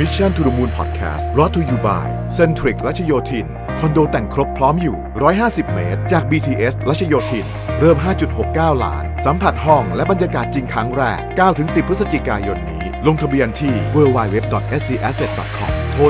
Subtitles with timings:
[0.00, 2.06] Mission to the Moon Podcast รอ t to you by
[2.38, 3.46] Centric รัชโยธิน
[3.78, 4.96] คอนโดแต่งครบพร้อมอยู่
[5.36, 7.46] 150 เมตร จาก BTS รัชโยธิน
[7.80, 7.96] เริ่ม
[8.40, 11.20] 5.69 ล้าน สัมผัสห้องและบรรยากาศจริงครั้งแรก
[11.54, 16.02] 9-10 พฤศจิกายนนี้ ลงทะเบียนที่ www.scasset.com โทร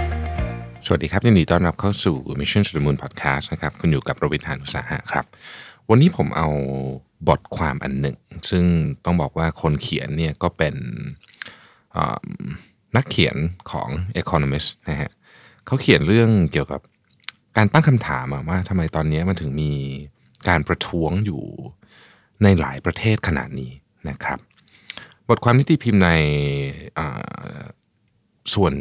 [0.00, 5.24] 1749 สวัสดีครับยินดีต้อนรับเข้าสู่ Mission to the Moon Podcast นะครับคุณอยู่กับประวิทยานุสาหะครับ
[5.90, 6.48] วันนี้ผมเอา
[7.28, 8.16] บทความอันหนึ่ง
[8.50, 8.64] ซึ่ง
[9.04, 10.74] ต้องบอกว่าคนเขียนเนี่ยก็เป็น
[12.96, 13.36] นักเขียน
[13.70, 13.88] ของ
[14.20, 15.10] Economist นะฮะ
[15.66, 16.80] เขาเขียนเรื่องเกี่ยวกับ
[17.56, 19.72] การตั้งคำถามอะว่าทำไมตอนนี้มันถึงมี
[20.48, 21.42] การประท้วงอยู่
[22.42, 23.70] ในหลายประเทศขนาดนี้
[24.08, 24.38] นะครับ
[25.28, 26.10] บทความที่ตีพิมพ์ใน
[26.98, 27.62] อ่า
[28.54, 28.74] ส่วน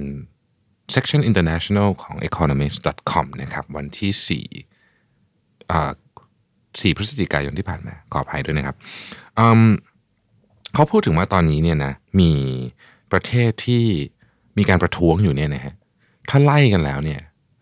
[0.96, 4.46] section international ของ economist.com นะครับ วันที่
[4.88, 5.92] 4อ่า
[6.42, 8.76] 4พฤศจิกายนที่ผ่านมาขออภัยด้วยนะครับ
[10.74, 12.32] เขาพูดถึงว่าตอนนี้เนี่ยนะมี
[13.12, 13.84] ประเทศที่
[14.58, 15.74] มีการประท้วงอยู่เนี่ยนะฮะ
[16.30, 17.22] ถ้าไล่กันแล้วเนี่ย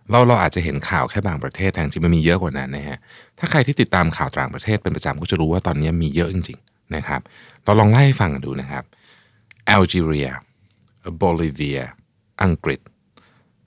[0.09, 2.97] เราเราอาจจะเห็นข่าวแค่บางประเทศแต่จริงมันมีเยอะกว่านั้นนะฮะ
[3.39, 7.22] ถ้าใครที่ติดตามข่าวต่างประเทศเป็นประจำก็จะรู้ว่าตอนนี้มีเยอะจริงๆนะครับ
[7.64, 8.83] เราลองไล่ให้ฟังกันดูนะครับ
[9.66, 10.30] แอลจีเรีย
[11.17, 11.81] โบลิเวีย
[12.44, 12.80] อังกฤษ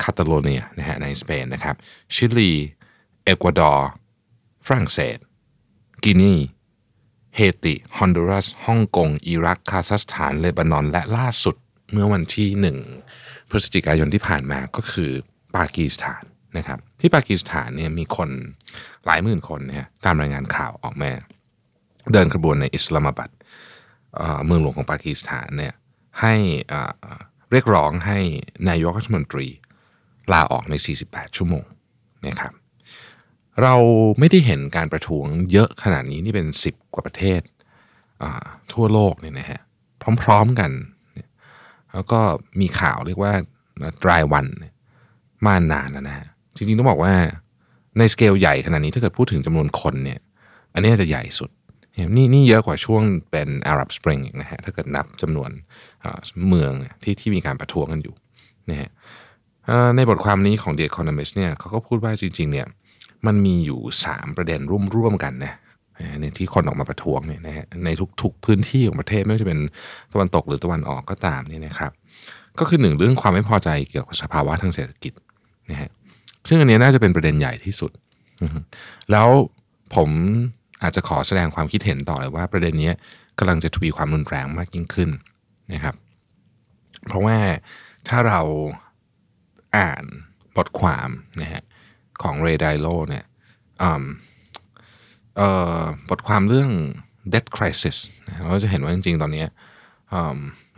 [0.03, 1.77] คาตาโลเนียนะฮะในสเปนนะครับ
[2.15, 2.53] ชิลี
[3.25, 3.91] เอกวาดอร์
[4.67, 5.19] ฝรั่งเศส
[6.05, 6.35] กินี
[7.37, 11.57] เฮติ ฮอนดูรัส ฮ่องกง อิรัก คาซัคสถาน เลบานอน และล่าสุด
[11.93, 12.49] เมื่อวันที่
[13.03, 15.11] 1 พฤศจิกายนที่ผ่านมาก็คือ
[15.57, 16.23] ปากีสถาน
[16.59, 18.29] นะครับ ที่ปากีสถานเนี่ยมีคน
[19.07, 21.11] หลายหมื่นคนเนี่ยตามรายงานข่าวออกมา
[22.13, 23.31] เดินกระบวนในอิสลามบัด
[24.47, 25.75] เมืองหลวงของปากีสถานเนี่ย
[26.21, 26.35] ให้
[27.51, 28.19] เรียกร้องให้
[28.69, 29.47] นายกรัฐมนตรี
[30.33, 30.75] ลาออกใน
[31.07, 31.65] 48 ชั่วโมง
[32.27, 32.53] นะครับ
[33.63, 33.75] เรา
[34.19, 37.41] ไม่ได้เห็นการประท้วงเยอะขนาดนี้นี่เป็น 10 กว่าประเทศ
[38.73, 39.61] ทั่วโลกเนี่ยนะฮะ
[40.23, 40.71] พร้อม ๆกัน
[41.95, 42.21] แล้วก็
[42.61, 43.33] มีข่าวเรียกว่า
[44.09, 44.47] รายวัน
[45.47, 46.27] มานานแล้วนะฮะ
[46.57, 47.15] จริงๆต้องบอกว่า
[47.99, 50.21] ในสเกลใหญ่ขนาดนี้ถ้าเกิดพูดถึงจำนวนคนเนี่ย
[50.75, 51.51] อันนี้จะใหญ่สุด
[52.17, 55.51] นี่นี่เยอะกว่าช่วงเป็น Arab Spring อีกนะฮะถ้าเกิดนับจำนวน
[56.49, 58.15] เมืองที่ที่มีการประท้วงกันอยู่
[58.71, 58.91] นะฮะ
[59.97, 62.67] ในบทความนี้ของ The Economist เนี่ยเขาก็พูดว่าจริงๆเนี่ย
[63.27, 64.61] มันมีอยู่ 3 ประเด็น
[64.97, 65.55] ร่วมๆกันนะ
[66.21, 67.89] ในที่คนออกมาประท้วงเนี่ยนะฮะใน
[68.23, 69.59] ทุกๆพื้นที่ของประเทศไม่ว่าจะเป็น
[70.13, 71.93] ตะวันตกหรือตะวันออกก็ตามเนี่ยนะครับ
[72.59, 75.13] ก็คือหนึ่งเรื่องความไม่พอใจเกี่ยวกับสภาวะทางเศรษฐกิจ
[75.71, 75.91] นะฮะ
[76.49, 77.91] ซึ่งอันนี้น่าจะเป็นประเด็นใหญ่ที่สุด
[79.11, 79.29] แล้ว
[79.95, 80.11] ผม
[80.83, 82.93] อาจจะขอแสดงความคิดเห็นต่อเลยว่าประเด็นนี้
[83.39, 85.11] กำลังจะทวีความรุนแรงมากยิ่งขึ้น
[85.73, 85.95] นะครับ
[87.07, 87.37] เพราะว่า
[88.09, 88.41] ถ้าเรา
[89.77, 90.05] อ่าน
[90.57, 91.09] บทความ
[91.41, 91.63] นะฮะ
[92.23, 93.25] ของเรด i โลเนี่ย
[93.83, 94.05] อืม
[96.11, 96.71] บทความเรื่อง
[97.33, 97.97] debt crisis
[98.41, 99.45] เราจะเห็นว่าจริงๆ ตอนนี้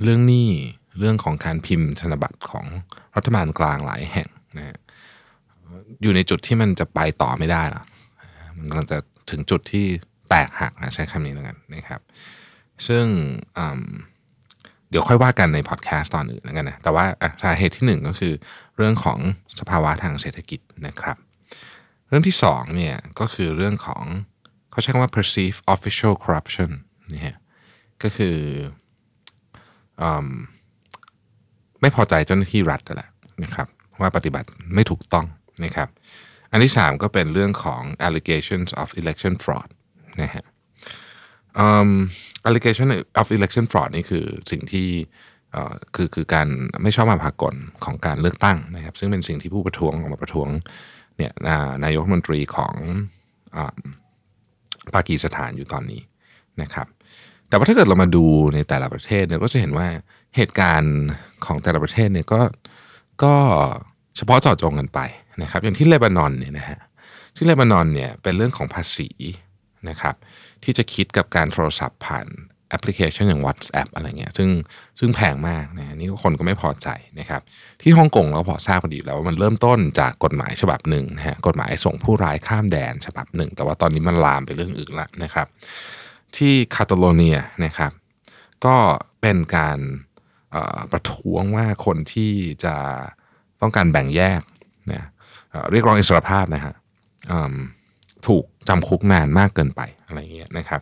[0.03, 0.49] เรื่องหนี้
[0.99, 2.67] เรื่องของการพิมพ์ธนบัตรของ
[3.17, 4.79] รัฐบาลกลางหลายแห่งนะ
[6.03, 7.83] อยู่ในจุดที่มันจะไปต่อไม่ได้ละ
[8.57, 8.99] มันกำลังจะ
[9.31, 9.87] ถึงจุดที่
[10.29, 12.01] แตกหักนะใช้คำนี้แล้วกันนะครับ
[12.87, 13.05] ซึ่ง
[14.91, 17.05] เดี๋ยวค่อยว่ากันในพอดแคสต์ตอนอื่นแล้วกันนะแต่ว่า
[17.43, 18.33] สาเหตุที่หนึ่งก็คือ
[18.77, 19.19] เรื่องของ
[19.61, 21.17] สภาวะทางเศรษฐกิจนะครับ
[22.09, 24.05] เรื่องที่สองเนี่ยก็คือเรื่องของ
[24.75, 26.71] เขาใช้คำว่า perceive official corruption
[27.13, 27.37] นะฮะ
[28.03, 28.37] ก็คือ
[30.03, 30.27] อม
[31.81, 33.11] ไม่พอใจเจ้าหน้าที่รัฐนั่นแหละ
[33.45, 33.67] นะครับ
[34.01, 35.27] ว่าปฏิบัติไม่ถูกต้อง
[35.65, 35.89] นะครับ
[36.51, 39.69] อันที่สามก็เป็นเรื่องของ allegations of election fraud
[40.23, 40.45] นะฮะ
[42.49, 42.89] allegation
[43.21, 44.89] of election fraud นี่คือสิ่งที่
[45.95, 46.49] คือคือการ
[46.83, 47.55] ไม่ชอบมาพากล
[47.85, 50.49] ของการเลือกตั้งนะครับ ซึ่งเป็นสิ่งที่ผู้ประท้วงออกมาประท้วง
[51.17, 51.33] เนี่ย
[51.85, 52.75] นายกรัฐมนตรีของ
[54.95, 56.03] ปากีสถานอยู่ตอนนี้
[56.63, 56.87] นะครับ
[57.49, 58.25] แต่ว่าถ้าเกิดเรามาดู
[58.55, 59.87] ในแต่ละประเทศเนี่ยก็จะเห็นว่า
[60.37, 60.95] เหตุการณ์
[61.45, 62.41] ของแต่ละประเทศเนี่ยก็
[63.23, 63.35] ก็
[64.17, 65.01] เฉพาะเจาะจงกันไป
[65.43, 66.79] นะครับ อย่างที่เลบานอนเนี่ยนะฮะ
[67.37, 69.09] ที่เลบานอนเนี่ยเป็นเรื่องของภาษี
[69.89, 70.15] นะครับ
[70.65, 72.27] ที่จะคิดกับการโทรศัพท์ผ่าน
[72.75, 74.49] อปพลิเคชันอย่าง WhatsApp อะไรเงี้ยซึ่ง
[74.99, 76.89] ซึ่งแพงมากนะนี่คนก็ไม่พอใจ
[77.21, 77.41] นะครับ
[77.83, 85.47] ที่ฮ่องกงเราพอทราบพอดีแล้วว่ามันเริ่มต้นจากกฎหมายฉบับหนึ่งนะฮะกฎหมายส่งผู้ร้ายข้ามแดนฉบับหนึ่ง แต่ว่าตอนนี้มันลามไปเรื่องอื่นละนะครับ
[86.37, 87.93] ที่คาตาโลเนียนะครับ
[88.67, 88.77] ก็
[89.21, 89.79] เป็นการ
[90.93, 92.33] ประท้วงว่าคนที่
[92.65, 92.75] จะ
[93.61, 94.41] ต้องการแบ่งแยก
[94.93, 95.09] นะ
[95.71, 96.75] เรียกร้องอิสรภาพนะฮะ
[98.27, 100.81] ถูกจำคุกนานมากเกินไปอะไรเงี้ยนะครับ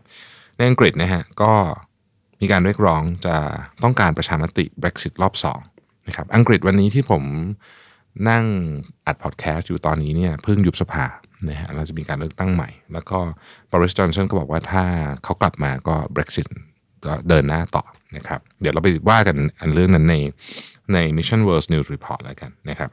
[0.69, 1.53] อังกฤษนะฮะก็
[2.41, 3.37] มีการเรียกร้องจะ
[3.83, 5.35] ต้องการประชามติ Brexit รอบ
[5.69, 7.23] 2นะครับอังกฤษวันนี้ที่ผม
[8.29, 8.45] นั่ง
[9.07, 11.05] อัดพอดแคสต์อยู่ตอนนี้เนี่ยเพิ่งยุบสภา
[11.49, 13.19] นะฮะเราจะมีการเลือกตั้งใหม่ แล้วก็
[13.73, 14.85] บริสจอนสันก็บอกว่าถ้า
[15.25, 16.49] เขากลับมาก็ Brexit
[17.07, 17.85] ก็เดินหน้าต่อ
[18.17, 20.17] นะครับ เดี๋ยวเราไปว่ากันอันเรื่องนั้นใน
[20.93, 22.91] ใน Mission World News Report แล้วกันนะครับ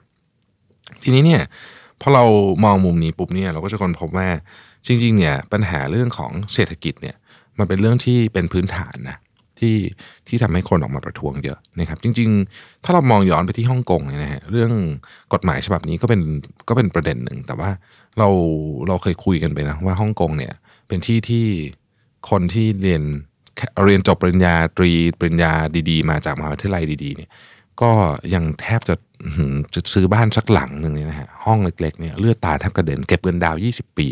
[1.03, 1.41] ทีนี้เนี่ย
[2.01, 2.25] พอเรา
[2.65, 4.27] มองมุมนี้ปุ๊บเนี่ยเราก็จะคนพบว่า
[4.87, 7.15] จริงๆเนี่ยปัญหาเรื่องของเศรษฐกิจเนี่ย
[7.59, 9.17] มันเป็นเรื่องที่เป็นพื้นฐานนะ
[9.59, 9.77] ที่
[10.27, 14.71] ที่ทำให้คนออกมาประท้วงเยอะนะครับจริง ๆ ถ้าเรามองย้อนไปที่ฮ่องกงเนี่ยนะฮะเรื่อง
[15.33, 16.21] กฎหมายฉบับนี้ก็เป็น
[16.69, 17.69] ก็เป็นประเด็นหนึ่ง แต่ว่า
[18.17, 18.27] เรา
[18.87, 20.53] เราเคยคุยกันไปนะว่าฮ่องกงเนี่ย
[20.87, 21.45] เป็นที่ที่
[22.29, 23.03] คนที่เรียน
[23.85, 25.51] เรียนจบปริญญาตรีปริญญา
[25.89, 27.29] ดี ๆ มาจากมหาวิทยาลัยดีๆเนี่ย
[27.81, 27.91] ก็
[28.33, 28.95] ยังแทบจะ
[29.75, 34.07] จะซื้อบ้านสักหลังหนึ่งเนี่ยนะฮะห้องเล็กๆเนี่ยเลือดตาแทบกระเด็นเก็บเงินดาว 20 ปี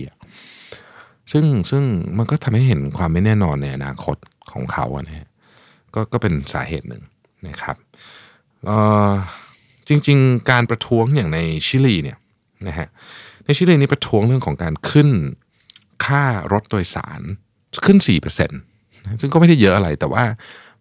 [1.32, 1.84] ซึ่งซึ่ง
[2.18, 4.18] มันก็ทำให้เห็นความไม่แน่นอนในอนาคต
[4.52, 5.28] ของเขาอะนะฮะ
[5.94, 7.04] ก็ก็เป็นสาเหตุหนึ่ง
[7.48, 7.76] นะครับ
[9.88, 12.18] จริง ๆ การประท้วงอย่างในชิลีเนี่ย
[12.68, 12.88] นะฮะ
[13.46, 15.10] ในชิลีนี่ประท้วงเรื่องของการขึ้น
[16.06, 17.22] ค่ารถโดยสาร
[17.86, 17.98] ขึ้น
[18.60, 20.24] 4%ซึ่งก็ไม่ได้เยอะอะไร แต่ว่า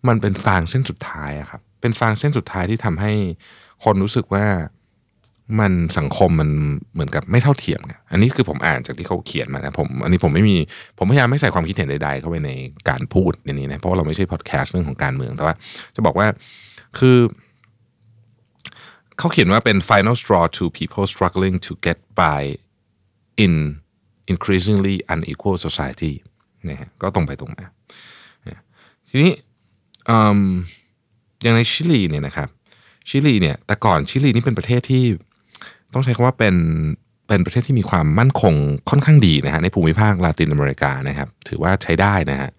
[0.09, 3.13] มันเป็นฟางเส้นสุดท้ายครับ เป็นฟางเส้นสุดท้ายที่ทำให้
[3.85, 4.47] คนรู้สึกว่า
[5.61, 6.51] มันสังคมมัน
[6.95, 10.57] เหมือนกับไม่เท่าเทียมกันอันนี้คือผมอ่านจากที่เขาเขียนมานะผมอันนี้ผมไม่มี
[10.99, 12.53] ผมพยายามไม่ใส่ความคิดเห็นใดๆเข้าไปใน
[12.89, 15.55] การพูดในนี้นะเพราะเราไม่ใช่พอดแคสต์เรื่องของการเมืองแต่ว่า
[15.97, 16.27] จะบอกว่า
[16.99, 17.19] คือ
[19.19, 22.41] เขาเขียนว่าเป็น final straw to people struggling to get by
[23.45, 23.55] in
[24.33, 26.13] increasingly unequal society
[26.69, 27.67] นะฮะก็ตรงไปตรงมา
[29.09, 29.33] ทีนี้
[31.43, 32.49] อย่างในชิลีเนี่ยนะครับ
[33.09, 35.05] ชิลีเนี่ยแต่ก่อนชิลีนี่เป็นประเทศที่
[35.97, 36.57] ต้องใช้คำว่าเป็น
[37.29, 38.55] เป็นประเทศที่มีความมั่นคง
[38.91, 42.51] ค่อนข้างดีนะฮะในภูมิภาคลาตินอเมริกานะครับ ถือว่าใช้ได้นะฮะ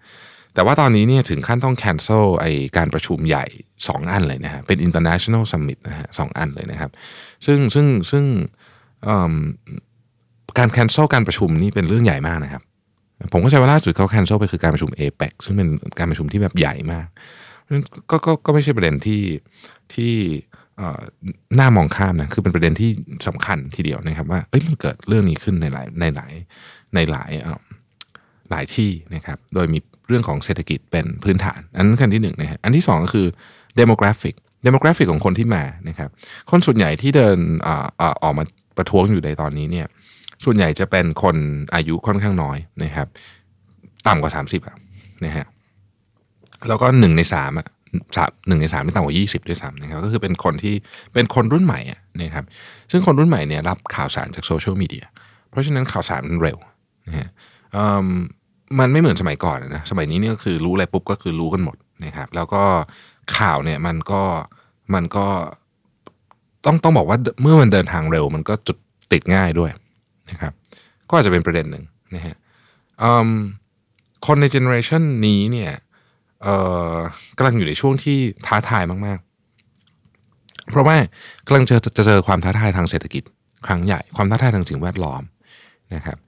[0.54, 2.46] แต่ว่าตอนนี้เนี่ยถึงขั้นต้อง cancel ไอ
[2.76, 3.44] การประชุมใหญ่
[3.78, 6.90] 2 อันเลยนะฮะเป็น international summit นะฮะสอันเลยนะครับ
[7.46, 8.24] ซึ่งซึ่งซึ่ง
[10.58, 12.62] การ cancel การประชุมนี่เป็นเรื่องใหญ่มากนะครับ
[13.32, 15.68] ผมก็ใช้ว่าล่าสุดเขา cancel ไปคือการประชุม APEC ซึ่งเป็น
[15.98, 17.06] การประชุมที่แบบใหญ่มาก
[18.10, 19.22] ก็ก็ก็ไม่ใช่ประเด็นที่
[19.94, 20.12] ที่
[21.58, 22.90] น่ามองข้ามนะคือเป็นประเด็นที่
[23.26, 26.32] สำคัญทีเดียวนะครับ ว่าเอ้ยมันเกิดเรื่องนี้ขึ้นในหลายในหลาย
[26.94, 27.30] ในหลาย
[28.50, 29.78] หลายที่นะครับ โดยมี
[30.08, 33.26] เรื่องของเศรษฐกิจเป็นพื้นฐาน อันนั้นขั้นที่หนึ่งนะฮะอันที่สองก็คือ
[33.80, 34.34] demographic
[34.66, 36.08] demographic ของคนที่มานะครับ
[36.50, 37.68] คนส่วนใหญ่ที่เดินอ
[38.22, 38.44] ออกมา
[38.76, 39.86] ประท้วงอยู่ในตอนนี้เนี่ย
[40.44, 41.36] ส่วนใหญ่จะเป็นคน
[41.74, 43.06] อายุค่อนข้างน้อยนะครับ
[44.06, 44.76] ต่ำกว่า 30อะ
[45.24, 45.46] นะฮะ
[46.68, 47.66] แล้วก็หนึ่งในสามอะ
[48.16, 50.74] สามหนึ่งในสามไม่ต่ำกว่ายี่สิบด้วยซ้ำนะครับก็คือเป็นคนที่
[51.14, 51.80] เป็นคนรุ่นใหม่
[52.22, 52.44] นะครับ
[52.90, 55.04] ซึ่งคนรุ่นใหม่เนี่ยรับข่าวสารจากโซเชียลมีเดีย
[55.50, 56.58] เพราะฉะนั้นข่าวสารมันเร็ว
[57.06, 57.28] นะฮะ
[58.78, 62.62] มันไม่เหมือนสมัยก่อนนะสมัยนี้เนี่ยก็คือรู้อะไรปุ๊บก็คือรู้กันหมดนะครับแล้วก็
[63.36, 64.22] ข่าวเนี่ยมันก็
[64.94, 65.26] มันก็
[66.64, 68.76] ต้องต้องบอกว่าเมื่อมันเดินทางเร็ว มันก็จุด
[69.12, 69.70] ติดง่ายด้วย
[70.30, 70.52] นะครับ
[71.08, 72.36] ก็อาจจะเป็นประเด็นหนึ่งนะฮะ
[74.26, 75.72] คนในเจเนอเรชันนี้เนี่ย
[77.36, 80.96] กำลังอยู่ในช่วงที่ท้าทายมากๆ เพราะว่า
[81.46, 83.22] กำลังจะจะเจอความท้าทายทางเศรษฐกิจ
[83.66, 85.22] ครั้งใหญ่ความท้าทายทางสิ่งแวดล้อม
[85.94, 86.18] นะครับ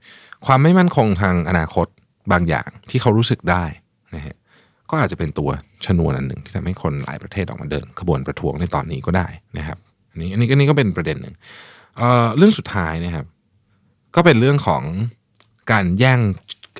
[0.45, 1.87] ความไม่มั่นคงทางอนาคต
[2.31, 3.63] บางอย่างที่เขารู้สึกได้
[4.15, 4.35] นะฮะ
[4.89, 5.49] ก็อาจจะเป็นตัว
[5.85, 9.27] ชนวนอันหนึ่งที่ทำให้คนหลายประเทศออกมาเดินขบวนประท้วงในตอนนี้ก็ได้
[9.57, 9.77] นะครับ
[10.11, 11.35] อันนี้อันนี้ก็นี่ก็เป็นประเด็นหนึ่ง
[11.97, 13.25] เเรื่องสุดท้ายนะครับ
[14.15, 14.83] ก็เป็นเรื่องของ
[15.71, 16.19] การแย่ง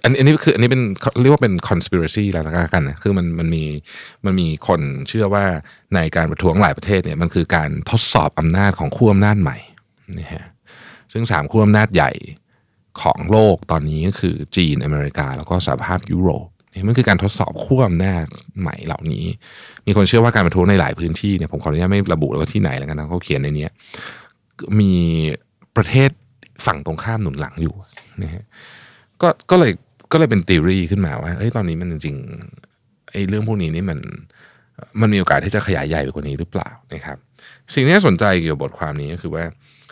[0.04, 0.82] อันนี้คืออันนี้เป็น
[1.22, 2.44] เรียกว่าเป็น conspiracy แล้ว
[2.74, 3.64] กันนะคือมันมันมี
[4.26, 5.46] มันมีคนเชื่อว่า
[5.96, 9.58] ในการประท้วงหลายประเทศเนี่ยมันคือการทดสอบอำนาจของขั้วอำนาจใหม่
[10.20, 10.46] นี่ฮะ
[11.14, 12.12] ซึ่งสามขั้วอำนาจใหญ่
[13.02, 18.26] ของโลกตอนนี้ก็คือจีนอเมริกา แล้วก็สหภาพยุโรปนี่มันคือการทดสอบขั้วอำนาจ
[18.62, 19.26] ใหม่เหล่านี้
[19.86, 23.68] มีคนเชื่อว่าการประท้วงในหลายพื้นที่เนี่ยผมขออนุญาตไม่ระบุเลยว่าที่ไหนแล้วกันนะเขาเขียนในนี้
[24.80, 24.94] มี
[25.76, 26.10] ประเทศ
[26.66, 27.76] ฝั่งตรงข้ามหนุนหลังอยู่
[28.24, 28.44] นะฮะ
[29.22, 29.72] ก็ก็เลย
[30.12, 32.16] ก็เลยเป็นทีรีขึ้นมาว่าเอ้ยตอนนี้มันจริง
[33.12, 34.00] ไอ้เรื่องพวกนี้นี่มัน
[35.02, 37.18] มันมีโอกาสที่จะขยายใหญ่ไปกว่านี้หรือเปล่านะครับ
[37.74, 39.44] สิ่งที่น่าสนใจเกี่ยวกับบทความนี้ก็คือว่า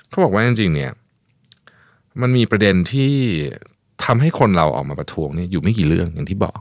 [0.09, 0.91] เขาบอกว่าจริงๆเนี่ย
[2.21, 3.13] มันมีประเด็นที่
[4.05, 6.59] ทำให้คนเราออกมาประท้วงเนี่ยอยู่ไม่กี่เรื่องอย่างที่บอก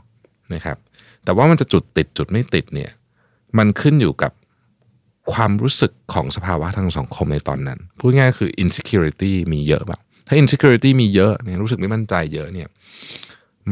[0.53, 0.77] นะครับ
[1.25, 2.91] แต่ว่ามันจะจุดติดจุดไม่ติดเนี่ย
[3.57, 4.31] มันขึ้นอยู่กับ
[5.33, 12.67] ความรู้สึกของสภาวะทางสังคมในตอนนั้น พูดง่ายคือ insecurity มีเยอะแบบถ้า insecurity มีเยอะเนี่ยรู้สึกไม่มั่นใจเยอะเนี่ย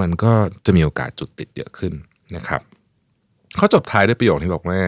[0.02, 0.32] มันก็
[0.66, 1.94] จะมีโอกาสจุดติดเยอะขึ้น
[2.36, 2.62] นะครับ
[3.58, 4.80] เขาจบท้ายด้วยประโยคที่บอกว่า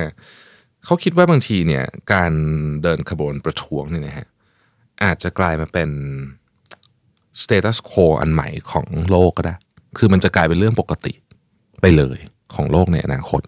[0.85, 2.31] เขาคิดว่าบางทีเนี่ยการ
[2.83, 4.27] เดินขบวนประท้วงเนี่ยนะฮะ
[5.03, 5.89] อาจจะกลายมาเป็น
[7.41, 9.55] status quo อันใหม่ของโลกก็ได้
[9.97, 11.13] คือมันจะกลายเป็นเรื่องปกติ
[11.81, 12.19] ไปเลย
[12.55, 13.41] ของโลกในอนาคต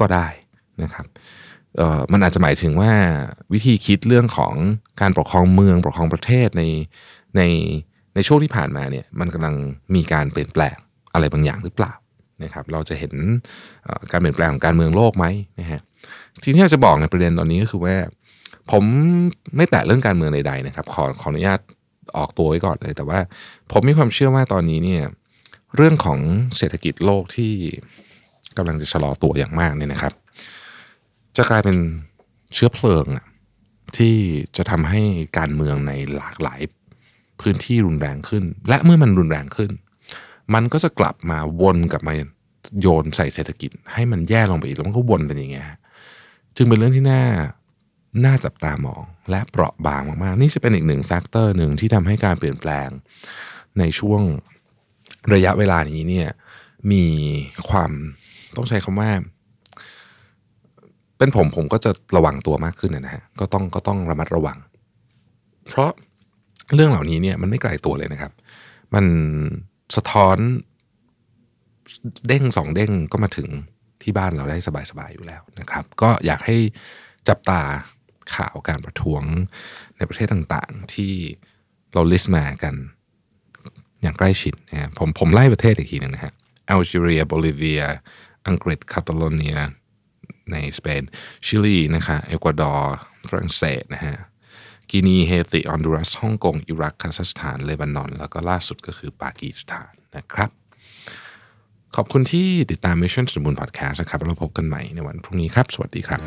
[0.00, 0.26] ก็ได้
[0.82, 1.06] นะครับ
[2.12, 2.92] มันอาจจะหมายถึงว่า
[3.52, 4.54] วิธีคิดเรื่องของ
[5.00, 6.62] การปกครองเมืองปกครองประเทศใน
[7.36, 7.42] ใน
[8.14, 9.54] ในช่วงที่ผ่านมาเนี่ยมันกำลัง
[9.94, 10.76] มีการเปลี่ยนแปลง
[11.14, 11.92] อะไรบางอย่างหรือเปล่า
[12.44, 13.12] นะครับเราจะเห็น
[14.12, 15.26] การเปลี่ยนแปลงของการเมืองโลกไหม
[15.60, 15.80] นะฮะ
[16.42, 17.96] ทีนี้จะบอกในประเด็นตอนนี้ก็คือว่า
[18.70, 18.84] ผม
[19.56, 21.60] ไม่แตะเรื่องการเมืองใดๆนะครับขอขออนุญาต
[22.16, 23.18] ออกตัวไว้ก่อนเลย แต่ว่า
[23.72, 25.02] ผมมีความเชื่อว่าตอนนี้เนี่ย
[25.76, 26.18] เรื่องของ
[26.56, 27.52] เศรษฐกิจโลกที่
[28.56, 30.12] กำลังจะชะลอตัวอย่างมากเนี่ยนะครับ
[31.36, 31.76] จะกลายเป็น
[32.54, 33.06] เชื้อเพลิง
[33.96, 34.16] ที่
[34.56, 35.02] จะทำให้
[35.38, 36.60] การเมืองในหลากหลาย
[37.40, 39.70] พื้นที่รุนแรงขึ้น และเมื่อมันรุนแรงขึ้น
[40.54, 42.14] มันก็จะกลับมาวนกลับมา
[42.80, 45.66] โยนใส่เศรษฐกิจ ให้มันแย่ลงไปอีกแล้วมันก็วนเป็นอย่างเงี้ย
[46.56, 47.22] จึงเป็นเรื่องที่น่า
[48.24, 52.88] น่าจับตามองและเปราะบางมากๆ นี่จะเป็นอีกหนึ่ง factor หนึ่งที่ทำให้การเปลี่ยนแปลง
[53.78, 54.22] ในช่วง
[55.34, 56.28] ระยะเวลานี้เนี่ย
[56.92, 57.04] มี
[57.68, 57.90] ความ
[58.56, 59.10] ต้องใช้คำว่า
[61.18, 64.58] เป็นผมผมก็จะระวังตัวมากขึ้นนะฮะก็ต้องก็ต้องระมัดระวัง
[65.68, 65.90] เพราะ
[66.74, 68.32] เรื่องเหล่านี้เนี่ยมันไม่ไกลตัวเลยนะครับ
[68.94, 69.04] มัน
[69.96, 70.38] สะท้อน
[72.28, 73.48] เด้งสองเด้งก็มาถึง
[74.02, 74.58] ที่บ้านเราได้
[74.90, 76.56] สบายๆอยู่แล้วนะครับ ก็อยากให้
[77.28, 77.62] จับตา
[78.34, 79.22] ข่าวการประท้วง
[79.96, 81.12] ในประเทศต่างๆ ที่
[81.92, 82.74] เรา list มากัน
[84.02, 86.32] อย่างใกล้ชิดนะผมผมไล่ประเทศอีกทีหนึ่งนะฮะ
[86.66, 87.82] แอลจีเรียโบลิเวีย
[88.46, 89.58] อังกฤษคาตาโลเนีย
[90.52, 91.02] ในสเปน
[91.46, 92.96] ชิลีนะคะเอกวาดอร์
[93.28, 94.16] ฝรั่งเศสนะฮะ
[94.90, 100.50] กินีเฮติออนดูรัสฮ่องกงอิรักคาซัคสถานเลบานอน แล้วก็ล่าสุดก็คือปากีสถานนะครับ
[101.96, 106.20] ขอบคุณที่ติดตาม Mission to the Moon Podcast นะครับเราพบกันใหม่ในวันพรุ่งนี้ครับ สวัสดีครับ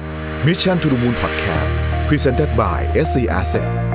[0.48, 1.72] Mission to the Moon Podcast
[2.08, 3.91] Presented by SC Asset